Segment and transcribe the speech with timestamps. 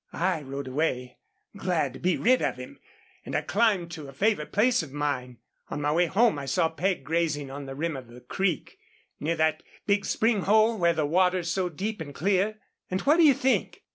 [0.13, 1.19] I rode away,
[1.55, 2.79] glad to be rid of him,
[3.23, 5.37] and I climbed to a favorite place of mine.
[5.69, 8.79] On my way home I saw Peg grazing on the rim of the creek,
[9.19, 12.57] near that big spring hole where the water's so deep and clear.
[12.89, 13.83] And what do you think?